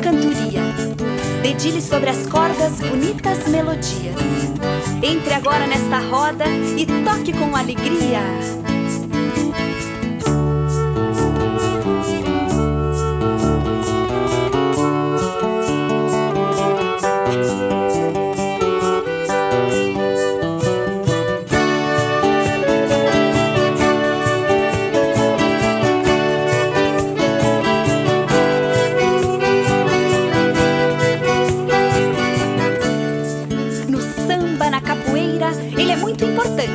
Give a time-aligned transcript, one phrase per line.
[0.00, 0.62] cantoria.
[1.42, 4.16] Dedile sobre as cordas bonitas melodias.
[5.02, 8.20] Entre agora nesta roda e toque com alegria.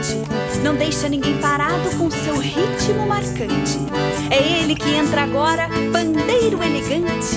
[0.00, 0.60] Importante.
[0.62, 3.78] Não deixa ninguém parado com seu ritmo marcante.
[4.30, 7.36] É ele que entra agora, pandeiro elegante.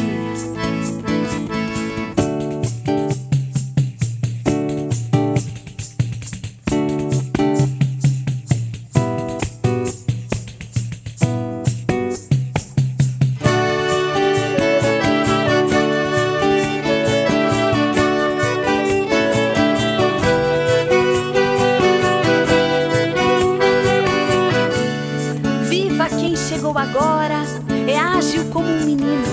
[28.53, 29.25] Como um menino,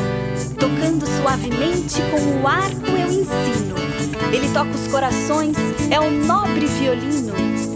[0.59, 3.77] tocando suavemente com o arco eu ensino.
[4.33, 5.57] Ele toca os corações,
[5.91, 7.70] é um nobre violino.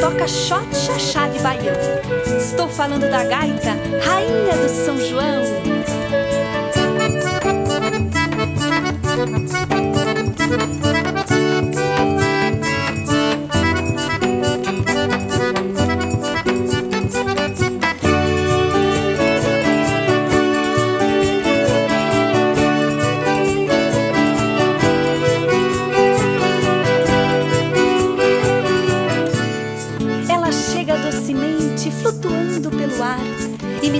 [0.00, 1.74] Toca shot, chachá de baião.
[2.38, 5.42] Estou falando da gaita, rainha do São João.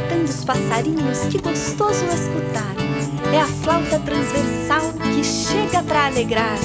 [0.04, 2.74] Imitando os passarinhos, que gostoso escutar.
[3.32, 6.58] É a flauta transversal que chega pra alegrar.